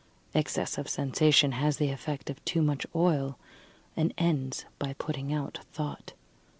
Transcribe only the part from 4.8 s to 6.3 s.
putting out thought.